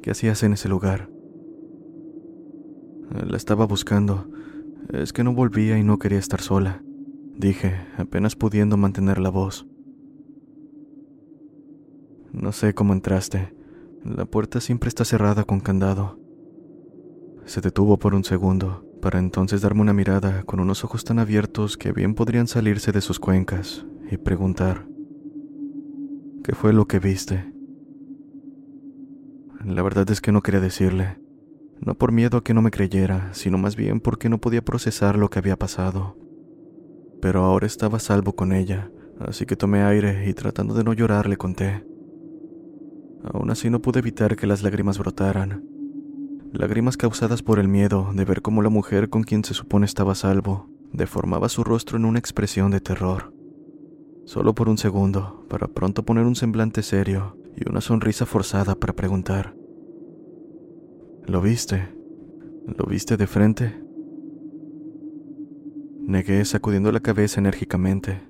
¿Qué 0.00 0.12
hacías 0.12 0.42
en 0.44 0.54
ese 0.54 0.70
lugar? 0.70 1.10
La 3.10 3.36
estaba 3.36 3.66
buscando. 3.66 4.30
Es 4.94 5.12
que 5.12 5.24
no 5.24 5.34
volvía 5.34 5.78
y 5.78 5.84
no 5.84 5.98
quería 5.98 6.18
estar 6.18 6.40
sola, 6.40 6.82
dije, 7.38 7.76
apenas 7.96 8.36
pudiendo 8.36 8.76
mantener 8.76 9.18
la 9.18 9.30
voz. 9.30 9.66
No 12.32 12.52
sé 12.52 12.74
cómo 12.74 12.92
entraste. 12.92 13.54
La 14.04 14.26
puerta 14.26 14.60
siempre 14.60 14.88
está 14.88 15.04
cerrada 15.04 15.44
con 15.44 15.60
candado. 15.60 16.18
Se 17.46 17.60
detuvo 17.60 17.98
por 17.98 18.14
un 18.14 18.24
segundo, 18.24 18.84
para 19.00 19.18
entonces 19.18 19.62
darme 19.62 19.80
una 19.80 19.94
mirada 19.94 20.42
con 20.42 20.60
unos 20.60 20.84
ojos 20.84 21.04
tan 21.04 21.18
abiertos 21.18 21.76
que 21.76 21.92
bien 21.92 22.14
podrían 22.14 22.46
salirse 22.46 22.92
de 22.92 23.00
sus 23.00 23.18
cuencas 23.18 23.86
y 24.10 24.18
preguntar, 24.18 24.86
¿qué 26.44 26.54
fue 26.54 26.72
lo 26.72 26.86
que 26.86 26.98
viste? 26.98 27.52
La 29.64 29.82
verdad 29.82 30.10
es 30.10 30.20
que 30.20 30.32
no 30.32 30.42
quería 30.42 30.60
decirle, 30.60 31.18
no 31.80 31.94
por 31.94 32.12
miedo 32.12 32.38
a 32.38 32.44
que 32.44 32.54
no 32.54 32.62
me 32.62 32.70
creyera, 32.70 33.32
sino 33.32 33.58
más 33.58 33.76
bien 33.76 34.00
porque 34.00 34.28
no 34.28 34.38
podía 34.38 34.64
procesar 34.64 35.16
lo 35.16 35.30
que 35.30 35.38
había 35.38 35.56
pasado. 35.56 36.16
Pero 37.20 37.44
ahora 37.44 37.66
estaba 37.66 37.98
salvo 37.98 38.34
con 38.34 38.52
ella, 38.52 38.90
así 39.20 39.46
que 39.46 39.56
tomé 39.56 39.82
aire 39.82 40.28
y 40.28 40.34
tratando 40.34 40.74
de 40.74 40.84
no 40.84 40.92
llorar 40.92 41.28
le 41.28 41.36
conté. 41.36 41.84
Aún 43.24 43.50
así 43.50 43.70
no 43.70 43.82
pude 43.82 43.98
evitar 43.98 44.36
que 44.36 44.46
las 44.46 44.62
lágrimas 44.62 44.98
brotaran, 44.98 45.64
lágrimas 46.52 46.96
causadas 46.96 47.42
por 47.42 47.58
el 47.58 47.68
miedo 47.68 48.10
de 48.14 48.24
ver 48.24 48.42
cómo 48.42 48.62
la 48.62 48.70
mujer 48.70 49.08
con 49.08 49.22
quien 49.22 49.44
se 49.44 49.54
supone 49.54 49.86
estaba 49.86 50.14
salvo 50.14 50.68
deformaba 50.92 51.48
su 51.48 51.64
rostro 51.64 51.98
en 51.98 52.04
una 52.04 52.18
expresión 52.18 52.70
de 52.70 52.80
terror. 52.80 53.32
Solo 54.24 54.54
por 54.54 54.68
un 54.68 54.78
segundo, 54.78 55.44
para 55.48 55.68
pronto 55.68 56.04
poner 56.04 56.24
un 56.24 56.36
semblante 56.36 56.82
serio 56.82 57.36
y 57.56 57.68
una 57.68 57.80
sonrisa 57.80 58.26
forzada 58.26 58.74
para 58.74 58.94
preguntar. 58.94 59.54
¿Lo 61.26 61.40
viste? 61.40 61.88
¿Lo 62.66 62.86
viste 62.86 63.16
de 63.16 63.26
frente? 63.26 63.87
Negué 66.08 66.42
sacudiendo 66.46 66.90
la 66.90 67.00
cabeza 67.00 67.38
enérgicamente. 67.38 68.22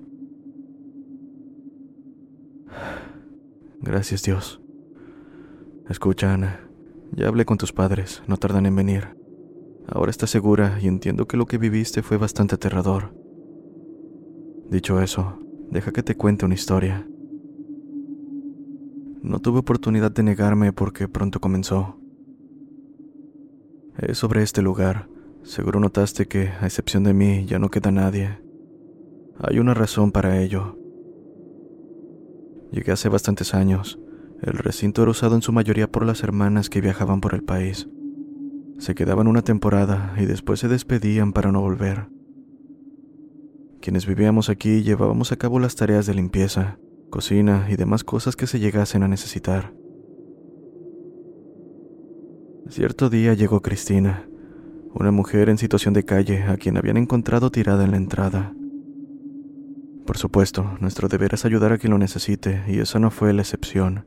Gracias 3.79 4.21
Dios. 4.21 4.61
Escucha, 5.87 6.33
Ana. 6.33 6.59
Ya 7.13 7.29
hablé 7.29 7.45
con 7.45 7.57
tus 7.57 7.71
padres, 7.71 8.21
no 8.27 8.35
tardan 8.35 8.65
en 8.65 8.75
venir. 8.75 9.15
Ahora 9.87 10.11
estás 10.11 10.29
segura 10.29 10.77
y 10.81 10.89
entiendo 10.89 11.25
que 11.25 11.37
lo 11.37 11.45
que 11.45 11.57
viviste 11.57 12.03
fue 12.03 12.17
bastante 12.17 12.55
aterrador. 12.55 13.15
Dicho 14.69 15.01
eso, 15.01 15.39
deja 15.71 15.93
que 15.93 16.03
te 16.03 16.17
cuente 16.17 16.43
una 16.43 16.55
historia. 16.55 17.07
No 19.21 19.39
tuve 19.39 19.59
oportunidad 19.59 20.11
de 20.11 20.23
negarme 20.23 20.73
porque 20.73 21.07
pronto 21.07 21.39
comenzó. 21.39 21.97
Es 23.97 24.17
sobre 24.17 24.43
este 24.43 24.61
lugar. 24.61 25.07
Seguro 25.43 25.79
notaste 25.79 26.27
que, 26.27 26.49
a 26.49 26.65
excepción 26.65 27.03
de 27.03 27.13
mí, 27.13 27.45
ya 27.45 27.59
no 27.59 27.69
queda 27.69 27.91
nadie. 27.91 28.39
Hay 29.39 29.59
una 29.59 29.73
razón 29.73 30.11
para 30.11 30.41
ello. 30.41 30.77
Llegué 32.71 32.91
hace 32.91 33.09
bastantes 33.09 33.53
años, 33.53 33.99
el 34.41 34.53
recinto 34.53 35.01
era 35.01 35.11
usado 35.11 35.35
en 35.35 35.41
su 35.41 35.51
mayoría 35.51 35.91
por 35.91 36.05
las 36.05 36.23
hermanas 36.23 36.69
que 36.69 36.81
viajaban 36.81 37.19
por 37.19 37.33
el 37.33 37.43
país. 37.43 37.89
Se 38.77 38.95
quedaban 38.95 39.27
una 39.27 39.41
temporada 39.41 40.13
y 40.17 40.25
después 40.25 40.61
se 40.61 40.69
despedían 40.69 41.33
para 41.33 41.51
no 41.51 41.61
volver. 41.61 42.07
Quienes 43.81 44.05
vivíamos 44.05 44.49
aquí 44.49 44.83
llevábamos 44.83 45.31
a 45.31 45.37
cabo 45.37 45.59
las 45.59 45.75
tareas 45.75 46.05
de 46.05 46.13
limpieza, 46.13 46.79
cocina 47.09 47.67
y 47.69 47.75
demás 47.75 48.03
cosas 48.03 48.35
que 48.35 48.47
se 48.47 48.59
llegasen 48.59 49.03
a 49.03 49.07
necesitar. 49.07 49.73
Cierto 52.69 53.09
día 53.09 53.33
llegó 53.33 53.61
Cristina, 53.61 54.28
una 54.93 55.11
mujer 55.11 55.49
en 55.49 55.57
situación 55.57 55.93
de 55.93 56.05
calle 56.05 56.43
a 56.43 56.57
quien 56.57 56.77
habían 56.77 56.97
encontrado 56.97 57.51
tirada 57.51 57.83
en 57.83 57.91
la 57.91 57.97
entrada. 57.97 58.53
Por 60.05 60.17
supuesto, 60.17 60.77
nuestro 60.79 61.07
deber 61.07 61.33
es 61.33 61.45
ayudar 61.45 61.71
a 61.71 61.77
quien 61.77 61.91
lo 61.91 61.97
necesite, 61.97 62.63
y 62.67 62.79
esa 62.79 62.99
no 62.99 63.11
fue 63.11 63.33
la 63.33 63.41
excepción 63.41 64.05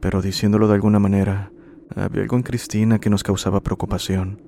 pero 0.00 0.22
diciéndolo 0.22 0.66
de 0.66 0.74
alguna 0.74 0.98
manera, 0.98 1.52
había 1.94 2.22
algo 2.22 2.36
en 2.36 2.42
Cristina 2.42 2.98
que 2.98 3.10
nos 3.10 3.22
causaba 3.22 3.60
preocupación. 3.60 4.42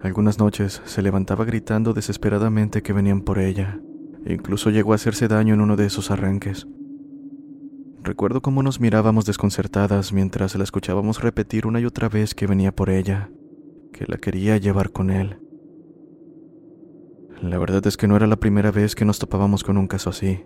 Algunas 0.00 0.38
noches 0.38 0.82
se 0.84 1.00
levantaba 1.00 1.44
gritando 1.44 1.92
desesperadamente 1.92 2.82
que 2.82 2.92
venían 2.92 3.20
por 3.20 3.38
ella, 3.38 3.80
incluso 4.26 4.70
llegó 4.70 4.92
a 4.92 4.96
hacerse 4.96 5.28
daño 5.28 5.54
en 5.54 5.60
uno 5.60 5.76
de 5.76 5.86
esos 5.86 6.10
arranques. 6.10 6.66
Recuerdo 8.04 8.42
cómo 8.42 8.64
nos 8.64 8.80
mirábamos 8.80 9.26
desconcertadas 9.26 10.12
mientras 10.12 10.56
la 10.56 10.64
escuchábamos 10.64 11.22
repetir 11.22 11.68
una 11.68 11.78
y 11.78 11.84
otra 11.84 12.08
vez 12.08 12.34
que 12.34 12.48
venía 12.48 12.74
por 12.74 12.90
ella, 12.90 13.30
que 13.92 14.06
la 14.08 14.16
quería 14.16 14.56
llevar 14.56 14.90
con 14.90 15.10
él. 15.10 15.38
La 17.40 17.58
verdad 17.58 17.86
es 17.86 17.96
que 17.96 18.08
no 18.08 18.16
era 18.16 18.26
la 18.26 18.40
primera 18.40 18.72
vez 18.72 18.96
que 18.96 19.04
nos 19.04 19.20
topábamos 19.20 19.62
con 19.62 19.76
un 19.76 19.86
caso 19.86 20.10
así. 20.10 20.44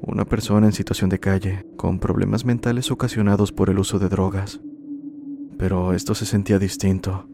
Una 0.00 0.24
persona 0.24 0.66
en 0.66 0.72
situación 0.72 1.08
de 1.08 1.20
calle, 1.20 1.64
con 1.76 2.00
problemas 2.00 2.44
mentales 2.44 2.90
ocasionados 2.90 3.52
por 3.52 3.70
el 3.70 3.78
uso 3.78 4.00
de 4.00 4.08
drogas. 4.08 4.60
Pero 5.58 5.92
esto 5.92 6.16
se 6.16 6.26
sentía 6.26 6.58
distinto. 6.58 7.28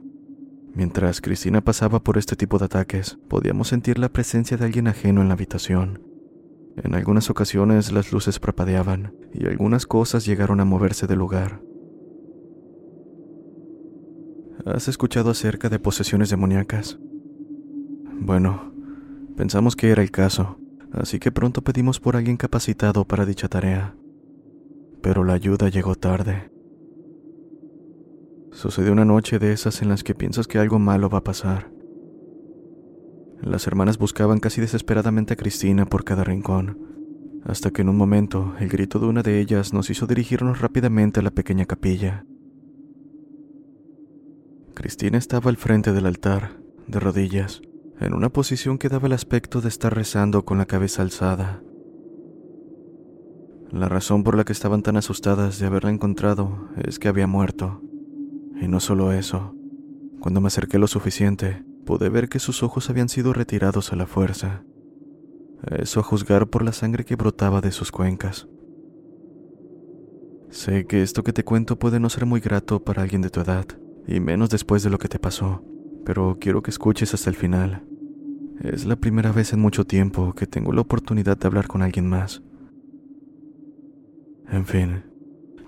Mientras 0.75 1.23
Cristina 1.23 1.63
pasaba 1.63 2.01
por 2.01 2.19
este 2.19 2.37
tipo 2.37 2.59
de 2.59 2.67
ataques, 2.67 3.19
podíamos 3.27 3.69
sentir 3.69 3.99
la 3.99 4.11
presencia 4.11 4.59
de 4.59 4.67
alguien 4.67 4.87
ajeno 4.87 5.23
en 5.23 5.29
la 5.29 5.35
habitación. 5.35 6.03
En 6.77 6.95
algunas 6.95 7.31
ocasiones 7.31 7.91
las 7.91 8.13
luces 8.13 8.39
parpadeaban 8.39 9.22
y 9.33 9.47
algunas 9.47 9.87
cosas 9.87 10.25
llegaron 10.27 10.61
a 10.61 10.65
moverse 10.65 11.07
del 11.07 11.19
lugar. 11.19 11.63
¿Has 14.65 14.89
escuchado 14.89 15.31
acerca 15.31 15.69
de 15.69 15.79
posesiones 15.79 16.31
demoníacas? 16.31 16.99
Bueno, 18.21 18.73
pensamos 19.37 19.75
que 19.75 19.91
era 19.91 20.03
el 20.03 20.11
caso, 20.11 20.59
así 20.93 21.19
que 21.19 21.33
pronto 21.33 21.63
pedimos 21.63 21.99
por 21.99 22.17
alguien 22.17 22.37
capacitado 22.37 23.05
para 23.05 23.27
dicha 23.27 23.49
tarea. 23.49 23.97
Pero 25.01 25.25
la 25.25 25.33
ayuda 25.33 25.69
llegó 25.69 25.97
tarde. 25.97 26.53
Sucedió 28.53 28.93
una 28.93 29.05
noche 29.05 29.39
de 29.39 29.53
esas 29.53 29.83
en 29.83 29.89
las 29.89 30.05
que 30.05 30.15
piensas 30.15 30.47
que 30.47 30.59
algo 30.59 30.79
malo 30.79 31.09
va 31.09 31.19
a 31.19 31.25
pasar. 31.25 31.73
Las 33.41 33.67
hermanas 33.67 33.99
buscaban 33.99 34.39
casi 34.39 34.61
desesperadamente 34.61 35.33
a 35.33 35.37
Cristina 35.37 35.87
por 35.87 36.05
cada 36.05 36.23
rincón, 36.23 36.79
hasta 37.45 37.71
que 37.71 37.83
en 37.83 37.89
un 37.89 37.97
momento 37.97 38.55
el 38.61 38.69
grito 38.69 38.99
de 38.99 39.07
una 39.07 39.23
de 39.23 39.41
ellas 39.41 39.73
nos 39.73 39.91
hizo 39.91 40.07
dirigirnos 40.07 40.61
rápidamente 40.61 41.21
a 41.21 41.23
la 41.23 41.31
pequeña 41.31 41.67
capilla. 41.67 42.25
Cristina 44.75 45.19
estaba 45.19 45.51
al 45.51 45.57
frente 45.57 45.93
del 45.93 46.07
altar, 46.07 46.59
de 46.87 47.01
rodillas, 47.01 47.63
en 48.01 48.15
una 48.15 48.31
posición 48.31 48.79
que 48.79 48.89
daba 48.89 49.07
el 49.07 49.13
aspecto 49.13 49.61
de 49.61 49.69
estar 49.69 49.95
rezando 49.95 50.45
con 50.45 50.59
la 50.59 50.67
cabeza 50.67 51.03
alzada. 51.03 51.63
La 53.71 53.89
razón 53.89 54.23
por 54.23 54.37
la 54.37 54.45
que 54.45 54.53
estaban 54.53 54.83
tan 54.83 54.97
asustadas 54.97 55.59
de 55.59 55.67
haberla 55.67 55.91
encontrado 55.91 56.69
es 56.77 56.99
que 56.99 57.09
había 57.09 57.27
muerto. 57.27 57.81
Y 58.61 58.69
no 58.69 58.81
solo 58.81 59.13
eso, 59.13 59.55
cuando 60.21 60.41
me 60.41 60.49
acerqué 60.49 60.79
lo 60.79 60.87
suficiente, 60.87 61.65
pude 61.85 62.09
ver 62.09 62.29
que 62.29 62.39
sus 62.39 62.63
ojos 62.63 62.91
habían 62.91 63.09
sido 63.09 63.33
retirados 63.33 63.93
a 63.93 63.97
la 63.97 64.07
fuerza. 64.07 64.65
Eso 65.71 66.01
a 66.01 66.03
juzgar 66.03 66.49
por 66.49 66.65
la 66.65 66.73
sangre 66.73 67.05
que 67.05 67.17
brotaba 67.17 67.61
de 67.61 67.71
sus 67.71 67.93
cuencas. 67.93 68.49
Sé 70.51 70.87
que 70.87 71.03
esto 71.03 71.23
que 71.23 71.33
te 71.33 71.45
cuento 71.45 71.79
puede 71.79 72.01
no 72.01 72.11
ser 72.11 72.27
muy 72.27 72.41
grato 72.41 72.85
para 72.85 73.03
alguien 73.03 73.23
de 73.23 73.31
tu 73.31 73.41
edad, 73.41 73.67
y 74.07 74.21
menos 74.21 74.51
después 74.51 74.83
de 74.83 74.91
lo 74.91 74.99
que 74.99 75.09
te 75.09 75.19
pasó, 75.19 75.65
pero 76.05 76.37
quiero 76.41 76.63
que 76.63 76.71
escuches 76.71 77.15
hasta 77.15 77.31
el 77.31 77.37
final. 77.37 77.85
Es 78.61 78.85
la 78.85 78.97
primera 78.97 79.33
vez 79.33 79.53
en 79.53 79.61
mucho 79.61 79.87
tiempo 79.87 80.35
que 80.35 80.47
tengo 80.47 80.73
la 80.73 80.83
oportunidad 80.83 81.39
de 81.39 81.47
hablar 81.47 81.69
con 81.69 81.83
alguien 81.83 82.09
más. 82.09 82.43
En 84.51 84.67
fin, 84.67 85.05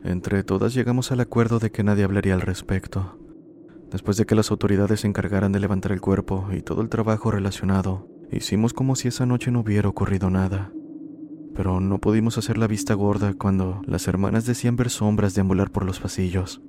entre 0.03 0.45
todas 0.45 0.75
llegamos 0.75 1.11
al 1.13 1.21
acuerdo 1.21 1.59
de 1.59 1.71
que 1.71 1.83
nadie 1.83 2.05
hablaría 2.05 2.35
al 2.35 2.43
respecto. 2.43 3.19
Después 3.91 4.17
de 4.17 4.27
que 4.27 4.35
las 4.35 4.51
autoridades 4.51 5.01
se 5.01 5.07
encargaran 5.07 5.53
de 5.53 5.61
levantar 5.61 5.93
el 5.93 6.01
cuerpo 6.01 6.49
y 6.53 6.61
todo 6.61 6.83
el 6.83 6.91
trabajo 6.91 7.31
relacionado, 7.31 8.07
hicimos 8.31 8.73
como 8.73 8.97
si 8.97 9.09
esa 9.09 9.27
noche 9.27 9.51
no 9.51 9.61
hubiera 9.61 9.89
ocurrido 9.89 10.31
nada. 10.31 10.73
Pero 11.55 11.81
no 11.81 11.99
pudimos 11.99 12.39
hacer 12.39 12.59
la 12.59 12.67
vista 12.67 12.95
gorda 12.95 13.35
cuando 13.35 13.83
las 13.87 14.09
hermanas 14.09 14.47
decían 14.47 14.77
ver 14.77 14.91
sombras 14.91 15.35
deambular 15.35 15.71
por 15.71 15.85
los 15.85 16.01
pasillos. 16.01 16.63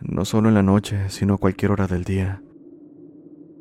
No 0.00 0.24
solo 0.24 0.48
en 0.48 0.54
la 0.54 0.62
noche, 0.62 1.08
sino 1.08 1.34
a 1.34 1.38
cualquier 1.38 1.72
hora 1.72 1.86
del 1.86 2.04
día. 2.04 2.42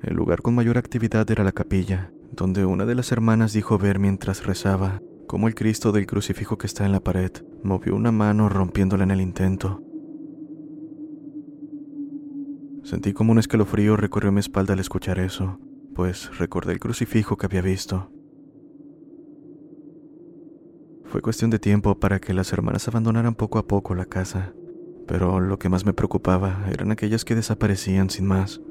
El 0.02 0.16
lugar 0.16 0.42
con 0.42 0.56
mayor 0.56 0.78
actividad 0.78 1.30
era 1.30 1.44
la 1.44 1.52
capilla, 1.52 2.12
donde 2.32 2.66
una 2.66 2.86
de 2.86 2.96
las 2.96 3.12
hermanas 3.12 3.54
dijo 3.54 3.78
ver 3.78 4.00
mientras 4.00 4.46
rezaba 4.46 5.02
como 5.32 5.48
el 5.48 5.56
Cristo 5.56 5.94
del 5.94 6.08
crucifijo 6.08 6.58
que 6.58 6.68
está 6.68 6.86
en 6.86 6.92
la 6.92 7.00
pared 7.00 7.32
movió 7.64 7.96
una 7.96 8.12
mano 8.12 8.50
rompiéndola 8.50 9.06
en 9.06 9.12
el 9.12 9.22
intento. 9.22 9.82
Sentí 12.84 13.14
como 13.14 13.32
un 13.32 13.40
escalofrío 13.40 13.96
recorrió 13.96 14.34
mi 14.34 14.42
espalda 14.42 14.74
al 14.74 14.82
escuchar 14.82 15.20
eso, 15.20 15.58
pues 16.02 16.36
recordé 16.40 16.74
el 16.74 16.80
crucifijo 16.80 17.38
que 17.38 17.46
había 17.46 17.62
visto. 17.62 18.10
Fue 21.04 21.22
cuestión 21.22 21.52
de 21.52 21.60
tiempo 21.60 22.00
para 22.00 22.20
que 22.20 22.34
las 22.34 22.52
hermanas 22.54 22.88
abandonaran 22.88 23.36
poco 23.36 23.60
a 23.60 23.68
poco 23.68 23.94
la 23.94 24.06
casa, 24.06 24.52
pero 25.06 25.40
lo 25.40 25.60
que 25.60 25.70
más 25.70 25.86
me 25.86 25.94
preocupaba 25.94 26.66
eran 26.72 26.90
aquellas 26.90 27.24
que 27.24 27.36
desaparecían 27.36 28.10
sin 28.10 28.26
más 28.26 28.62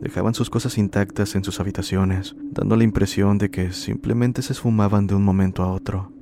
dejaban 0.00 0.32
sus 0.32 0.48
cosas 0.48 0.78
intactas 0.78 1.34
en 1.34 1.42
sus 1.42 1.58
habitaciones, 1.58 2.36
dando 2.52 2.76
la 2.76 2.84
impresión 2.84 3.36
de 3.38 3.50
que 3.50 3.72
simplemente 3.72 4.42
se 4.42 4.52
esfumaban 4.52 5.08
de 5.08 5.16
un 5.16 5.24
momento 5.24 5.64
a 5.64 5.72
otro. 5.72 6.12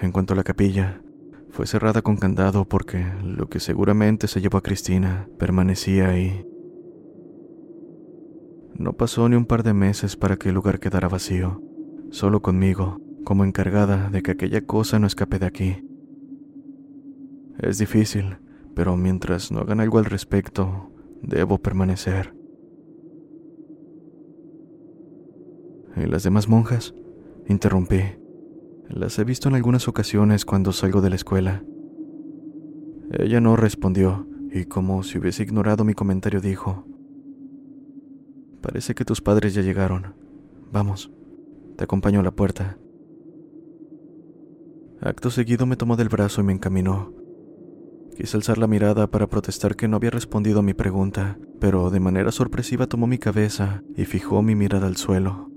En 0.00 0.12
cuanto 0.12 0.34
a 0.34 0.36
la 0.36 0.44
capilla, 0.44 1.02
fue 1.50 1.66
cerrada 1.66 2.02
con 2.02 2.18
candado 2.18 2.68
porque 2.68 3.04
lo 3.24 3.48
que 3.48 3.58
seguramente 3.58 4.28
se 4.28 4.40
llevó 4.40 4.58
a 4.58 4.62
Cristina 4.62 5.28
permanecía 5.40 6.10
ahí. 6.10 6.44
No 8.78 8.94
pasó 8.94 9.28
ni 9.28 9.36
un 9.36 9.44
par 9.44 9.62
de 9.62 9.74
meses 9.74 10.16
para 10.16 10.36
que 10.36 10.48
el 10.48 10.54
lugar 10.54 10.80
quedara 10.80 11.08
vacío, 11.08 11.62
solo 12.10 12.40
conmigo, 12.40 13.00
como 13.24 13.44
encargada 13.44 14.08
de 14.08 14.22
que 14.22 14.30
aquella 14.30 14.64
cosa 14.64 14.98
no 14.98 15.06
escape 15.06 15.38
de 15.38 15.46
aquí. 15.46 15.84
Es 17.58 17.78
difícil, 17.78 18.38
pero 18.74 18.96
mientras 18.96 19.50
no 19.50 19.60
hagan 19.60 19.80
algo 19.80 19.98
al 19.98 20.04
respecto, 20.04 20.92
Debo 21.22 21.58
permanecer. 21.58 22.34
¿Y 25.96 26.06
las 26.06 26.22
demás 26.22 26.48
monjas? 26.48 26.94
Interrumpí. 27.48 28.02
Las 28.88 29.18
he 29.18 29.24
visto 29.24 29.48
en 29.48 29.56
algunas 29.56 29.88
ocasiones 29.88 30.44
cuando 30.44 30.72
salgo 30.72 31.00
de 31.00 31.10
la 31.10 31.16
escuela. 31.16 31.64
Ella 33.10 33.40
no 33.40 33.56
respondió 33.56 34.26
y 34.52 34.64
como 34.64 35.02
si 35.02 35.18
hubiese 35.18 35.42
ignorado 35.42 35.84
mi 35.84 35.94
comentario 35.94 36.40
dijo, 36.40 36.86
Parece 38.60 38.94
que 38.94 39.04
tus 39.04 39.20
padres 39.20 39.54
ya 39.54 39.62
llegaron. 39.62 40.14
Vamos, 40.72 41.10
te 41.76 41.84
acompaño 41.84 42.20
a 42.20 42.22
la 42.24 42.32
puerta. 42.32 42.78
Acto 45.00 45.30
seguido 45.30 45.66
me 45.66 45.76
tomó 45.76 45.96
del 45.96 46.08
brazo 46.08 46.40
y 46.40 46.44
me 46.44 46.52
encaminó, 46.52 47.12
Quise 48.18 48.36
alzar 48.36 48.58
la 48.58 48.66
mirada 48.66 49.06
para 49.06 49.28
protestar 49.28 49.76
que 49.76 49.86
no 49.86 49.96
había 49.96 50.10
respondido 50.10 50.58
a 50.58 50.62
mi 50.62 50.74
pregunta, 50.74 51.38
pero 51.60 51.88
de 51.88 52.00
manera 52.00 52.32
sorpresiva 52.32 52.88
tomó 52.88 53.06
mi 53.06 53.18
cabeza 53.18 53.84
y 53.96 54.06
fijó 54.06 54.42
mi 54.42 54.56
mirada 54.56 54.88
al 54.88 54.96
suelo. 54.96 55.52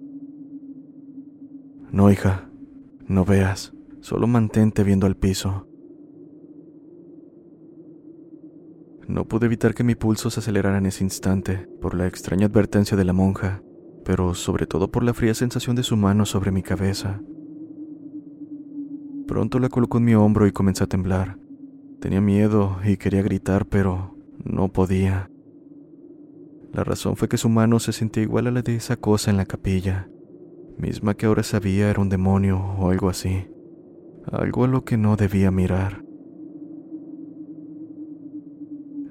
No, 1.92 2.12
hija, 2.12 2.52
no 3.08 3.26
veas, 3.26 3.74
solo 4.02 4.28
mantente 4.28 4.84
viendo 4.84 5.08
al 5.08 5.18
piso. 5.18 5.71
No 9.12 9.26
pude 9.26 9.48
evitar 9.48 9.74
que 9.74 9.84
mi 9.84 9.96
pulso 9.96 10.30
se 10.30 10.40
acelerara 10.40 10.78
en 10.78 10.86
ese 10.86 11.04
instante 11.04 11.68
por 11.82 11.96
la 11.96 12.08
extraña 12.08 12.46
advertencia 12.46 12.96
de 12.96 13.04
la 13.04 13.12
monja, 13.12 13.62
pero 14.06 14.34
sobre 14.34 14.68
todo 14.68 14.90
por 14.90 15.04
la 15.04 15.14
fría 15.14 15.34
sensación 15.34 15.76
de 15.76 15.84
su 15.84 15.98
mano 15.98 16.26
sobre 16.26 16.50
mi 16.52 16.64
cabeza. 16.64 17.20
Pronto 19.28 19.60
la 19.60 19.68
colocó 19.68 19.98
en 19.98 20.06
mi 20.06 20.16
hombro 20.16 20.48
y 20.48 20.54
comencé 20.54 20.86
a 20.86 20.88
temblar. 20.88 21.38
Tenía 22.00 22.22
miedo 22.22 22.78
y 22.86 22.96
quería 22.96 23.22
gritar, 23.22 23.66
pero 23.66 24.16
no 24.46 24.70
podía. 24.70 25.30
La 26.72 26.86
razón 26.86 27.18
fue 27.18 27.28
que 27.28 27.38
su 27.38 27.50
mano 27.50 27.80
se 27.80 27.92
sentía 27.92 28.24
igual 28.24 28.48
a 28.48 28.52
la 28.52 28.62
de 28.62 28.78
esa 28.78 28.96
cosa 28.96 29.30
en 29.30 29.36
la 29.36 29.46
capilla, 29.46 30.08
misma 30.78 31.16
que 31.16 31.26
ahora 31.26 31.44
sabía 31.44 31.90
era 31.90 32.00
un 32.00 32.08
demonio 32.08 32.60
o 32.80 32.90
algo 32.92 33.10
así, 33.10 33.46
algo 34.32 34.64
a 34.64 34.70
lo 34.70 34.86
que 34.86 34.96
no 34.96 35.18
debía 35.18 35.52
mirar. 35.52 36.02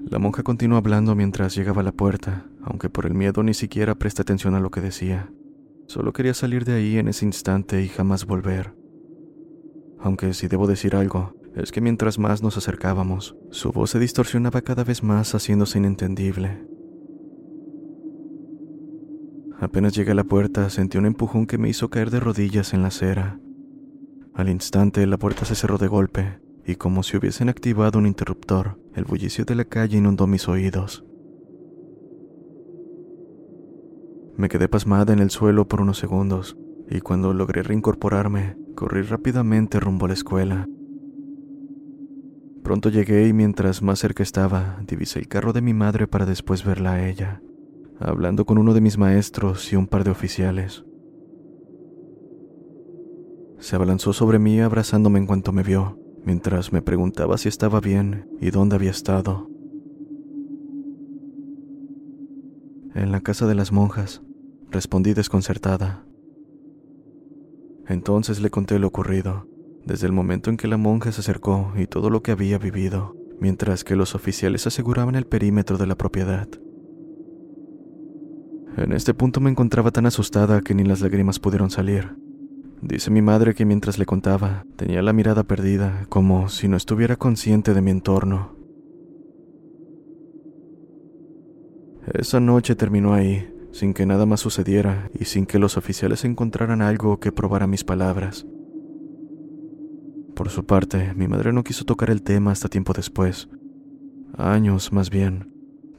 La 0.09 0.19
monja 0.19 0.43
continuó 0.43 0.77
hablando 0.77 1.15
mientras 1.15 1.55
llegaba 1.55 1.81
a 1.81 1.83
la 1.83 1.91
puerta, 1.91 2.45
aunque 2.61 2.89
por 2.89 3.05
el 3.05 3.13
miedo 3.13 3.43
ni 3.43 3.53
siquiera 3.53 3.95
presté 3.95 4.21
atención 4.21 4.55
a 4.55 4.59
lo 4.59 4.69
que 4.71 4.81
decía. 4.81 5.31
Solo 5.87 6.13
quería 6.13 6.33
salir 6.33 6.65
de 6.65 6.73
ahí 6.73 6.97
en 6.97 7.07
ese 7.07 7.25
instante 7.25 7.81
y 7.81 7.87
jamás 7.87 8.25
volver. 8.25 8.73
Aunque 9.99 10.33
si 10.33 10.47
debo 10.47 10.67
decir 10.67 10.95
algo, 10.95 11.35
es 11.55 11.71
que 11.71 11.81
mientras 11.81 12.17
más 12.17 12.41
nos 12.41 12.57
acercábamos, 12.57 13.35
su 13.51 13.71
voz 13.71 13.91
se 13.91 13.99
distorsionaba 13.99 14.61
cada 14.61 14.83
vez 14.83 15.03
más 15.03 15.33
haciéndose 15.33 15.79
inentendible. 15.79 16.65
Apenas 19.59 19.93
llegué 19.93 20.11
a 20.11 20.15
la 20.15 20.23
puerta, 20.23 20.69
sentí 20.71 20.97
un 20.97 21.05
empujón 21.05 21.45
que 21.45 21.59
me 21.59 21.69
hizo 21.69 21.89
caer 21.89 22.09
de 22.09 22.19
rodillas 22.19 22.73
en 22.73 22.81
la 22.81 22.87
acera. 22.87 23.39
Al 24.33 24.49
instante, 24.49 25.05
la 25.05 25.17
puerta 25.17 25.45
se 25.45 25.53
cerró 25.53 25.77
de 25.77 25.87
golpe, 25.87 26.39
y 26.65 26.75
como 26.75 27.03
si 27.03 27.17
hubiesen 27.17 27.47
activado 27.47 27.99
un 27.99 28.07
interruptor, 28.07 28.80
el 28.95 29.05
bullicio 29.05 29.45
de 29.45 29.55
la 29.55 29.65
calle 29.65 29.97
inundó 29.97 30.27
mis 30.27 30.47
oídos. 30.47 31.05
Me 34.37 34.49
quedé 34.49 34.67
pasmada 34.67 35.13
en 35.13 35.19
el 35.19 35.29
suelo 35.29 35.67
por 35.67 35.81
unos 35.81 35.97
segundos, 35.97 36.57
y 36.89 36.99
cuando 36.99 37.33
logré 37.33 37.63
reincorporarme, 37.63 38.57
corrí 38.75 39.01
rápidamente 39.01 39.79
rumbo 39.79 40.05
a 40.05 40.09
la 40.09 40.13
escuela. 40.13 40.67
Pronto 42.63 42.89
llegué 42.89 43.27
y 43.27 43.33
mientras 43.33 43.81
más 43.81 43.99
cerca 43.99 44.23
estaba, 44.23 44.81
divisé 44.87 45.19
el 45.19 45.27
carro 45.27 45.53
de 45.53 45.61
mi 45.61 45.73
madre 45.73 46.07
para 46.07 46.25
después 46.25 46.63
verla 46.65 46.93
a 46.93 47.07
ella, 47.07 47.41
hablando 47.99 48.45
con 48.45 48.57
uno 48.57 48.73
de 48.73 48.81
mis 48.81 48.97
maestros 48.97 49.71
y 49.71 49.75
un 49.75 49.87
par 49.87 50.03
de 50.03 50.11
oficiales. 50.11 50.83
Se 53.59 53.75
abalanzó 53.75 54.11
sobre 54.11 54.39
mí 54.39 54.59
abrazándome 54.59 55.19
en 55.19 55.27
cuanto 55.27 55.51
me 55.51 55.63
vio, 55.63 56.00
mientras 56.25 56.71
me 56.71 56.81
preguntaba 56.81 57.37
si 57.37 57.49
estaba 57.49 57.79
bien 57.79 58.27
y 58.39 58.51
dónde 58.51 58.75
había 58.75 58.91
estado. 58.91 59.49
En 62.93 63.11
la 63.11 63.21
casa 63.21 63.47
de 63.47 63.55
las 63.55 63.71
monjas, 63.71 64.21
respondí 64.69 65.13
desconcertada. 65.13 66.05
Entonces 67.87 68.41
le 68.41 68.49
conté 68.49 68.79
lo 68.79 68.87
ocurrido, 68.87 69.47
desde 69.85 70.07
el 70.07 70.13
momento 70.13 70.49
en 70.49 70.57
que 70.57 70.67
la 70.67 70.77
monja 70.77 71.11
se 71.11 71.21
acercó 71.21 71.73
y 71.75 71.87
todo 71.87 72.09
lo 72.09 72.21
que 72.21 72.31
había 72.31 72.57
vivido, 72.57 73.15
mientras 73.39 73.83
que 73.83 73.95
los 73.95 74.13
oficiales 74.13 74.67
aseguraban 74.67 75.15
el 75.15 75.25
perímetro 75.25 75.77
de 75.77 75.87
la 75.87 75.95
propiedad. 75.95 76.47
En 78.77 78.93
este 78.93 79.13
punto 79.13 79.41
me 79.41 79.49
encontraba 79.49 79.91
tan 79.91 80.05
asustada 80.05 80.61
que 80.61 80.73
ni 80.73 80.83
las 80.83 81.01
lágrimas 81.01 81.39
pudieron 81.39 81.69
salir. 81.69 82.15
Dice 82.81 83.11
mi 83.11 83.21
madre 83.21 83.53
que 83.53 83.63
mientras 83.63 83.99
le 83.99 84.07
contaba, 84.07 84.65
tenía 84.75 85.03
la 85.03 85.13
mirada 85.13 85.43
perdida, 85.43 86.07
como 86.09 86.49
si 86.49 86.67
no 86.67 86.77
estuviera 86.77 87.15
consciente 87.15 87.75
de 87.75 87.81
mi 87.81 87.91
entorno. 87.91 88.55
Esa 92.13 92.39
noche 92.39 92.75
terminó 92.75 93.13
ahí, 93.13 93.47
sin 93.71 93.93
que 93.93 94.07
nada 94.07 94.25
más 94.25 94.39
sucediera 94.39 95.11
y 95.13 95.25
sin 95.25 95.45
que 95.45 95.59
los 95.59 95.77
oficiales 95.77 96.25
encontraran 96.25 96.81
algo 96.81 97.19
que 97.19 97.31
probara 97.31 97.67
mis 97.67 97.83
palabras. 97.83 98.47
Por 100.35 100.49
su 100.49 100.65
parte, 100.65 101.13
mi 101.13 101.27
madre 101.27 101.53
no 101.53 101.63
quiso 101.63 101.85
tocar 101.85 102.09
el 102.09 102.23
tema 102.23 102.51
hasta 102.51 102.67
tiempo 102.67 102.93
después. 102.93 103.47
Años, 104.35 104.91
más 104.91 105.11
bien. 105.11 105.53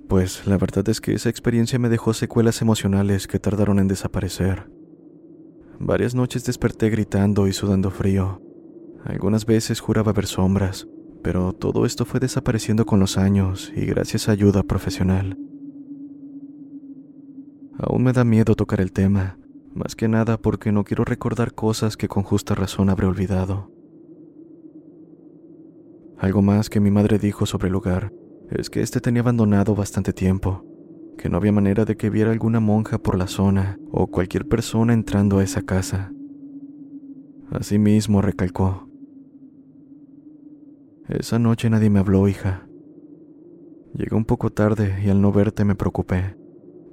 Pues 0.09 0.49
la 0.49 0.59
verdad 0.59 0.89
es 0.89 1.01
que 1.01 1.15
esa 1.15 1.29
experiencia 1.29 1.79
me 1.79 1.89
dejó 1.89 2.13
secuelas 2.13 2.61
emocionales 2.61 3.29
que 3.29 3.39
tardaron 3.39 3.79
en 3.79 3.87
desaparecer. 3.87 4.82
Varias 5.85 6.15
noches 6.15 6.45
desperté 6.45 6.91
gritando 6.91 7.49
y 7.49 7.53
sudando 7.53 7.91
frío. 7.91 8.41
Algunas 9.05 9.45
veces 9.47 9.81
juraba 9.81 10.13
ver 10.13 10.27
sombras, 10.27 10.87
pero 11.25 11.53
todo 11.55 11.87
esto 11.87 12.05
fue 12.05 12.21
desapareciendo 12.21 12.87
con 12.87 13.01
los 13.01 13.19
años 13.19 13.73
y 13.75 13.85
gracias 13.85 14.29
a 14.29 14.33
ayuda 14.33 14.63
profesional. 14.63 15.37
Aún 17.81 18.05
me 18.05 18.13
da 18.13 18.23
miedo 18.23 18.55
tocar 18.55 18.81
el 18.81 18.93
tema, 18.93 19.41
más 19.75 19.97
que 19.97 20.07
nada 20.07 20.37
porque 20.37 20.71
no 20.71 20.85
quiero 20.85 21.05
recordar 21.05 21.53
cosas 21.53 21.97
que 21.97 22.07
con 22.07 22.23
justa 22.23 22.55
razón 22.55 22.89
habré 22.89 23.09
olvidado. 23.09 23.73
Algo 26.17 26.43
más 26.43 26.71
que 26.71 26.79
mi 26.79 26.93
madre 26.93 27.19
dijo 27.19 27.45
sobre 27.45 27.67
el 27.67 27.73
lugar 27.73 28.13
es 28.51 28.71
que 28.71 28.83
este 28.83 29.01
tenía 29.01 29.23
abandonado 29.23 29.75
bastante 29.75 30.13
tiempo, 30.13 30.65
que 31.23 31.29
no 31.29 31.37
había 31.37 31.53
manera 31.53 31.85
de 31.85 31.97
que 31.97 32.11
viera 32.11 32.33
alguna 32.33 32.59
monja 32.59 32.99
por 32.99 33.17
la 33.17 33.29
zona 33.29 33.79
o 33.93 34.09
cualquier 34.09 34.49
persona 34.49 34.93
entrando 34.93 35.39
a 35.39 35.45
esa 35.45 35.63
casa. 35.63 36.13
Asimismo 37.53 38.21
recalcó. 38.21 38.89
Esa 41.09 41.39
noche 41.39 41.71
nadie 41.71 41.91
me 41.91 42.01
habló, 42.01 42.27
hija. 42.27 42.67
Llegué 43.95 44.17
un 44.17 44.25
poco 44.25 44.51
tarde 44.51 45.01
y 45.07 45.11
al 45.11 45.21
no 45.21 45.31
verte 45.31 45.65
me 45.65 45.77
preocupé. 45.77 46.37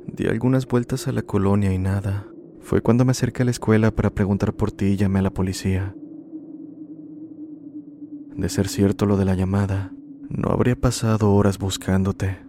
Di 0.05 0.27
algunas 0.27 0.67
vueltas 0.67 1.07
a 1.07 1.11
la 1.11 1.23
colonia 1.23 1.73
y 1.73 1.79
nada. 1.79 2.27
Fue 2.61 2.81
cuando 2.81 3.05
me 3.05 3.11
acerqué 3.11 3.41
a 3.41 3.45
la 3.45 3.51
escuela 3.51 3.89
para 3.89 4.11
preguntar 4.11 4.53
por 4.53 4.71
ti 4.71 4.85
y 4.85 4.95
llamé 4.95 5.17
a 5.17 5.23
la 5.23 5.33
policía. 5.33 5.95
De 8.35 8.47
ser 8.47 8.67
cierto 8.67 9.07
lo 9.07 9.17
de 9.17 9.25
la 9.25 9.33
llamada, 9.33 9.91
no 10.29 10.49
habría 10.49 10.75
pasado 10.75 11.33
horas 11.33 11.57
buscándote. 11.57 12.48